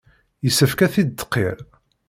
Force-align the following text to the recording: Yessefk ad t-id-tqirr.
Yessefk 0.45 0.79
ad 0.85 0.91
t-id-tqirr. 0.93 1.59